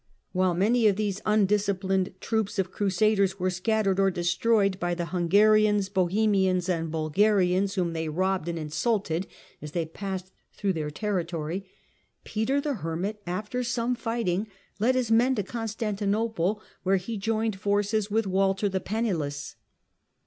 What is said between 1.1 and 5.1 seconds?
un disciplined troops of Crusaders were scattered or destroyed by the